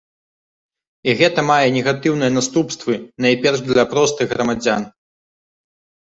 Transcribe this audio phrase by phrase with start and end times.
[1.11, 2.93] І гэта мае негатыўныя наступствы
[3.25, 4.83] найперш для простых грамадзян.